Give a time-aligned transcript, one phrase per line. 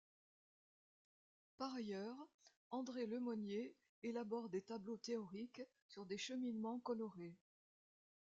[1.59, 2.27] Par ailleurs,
[2.71, 7.35] André Lemonnier élabore des tableaux théoriques sur des cheminements colorés.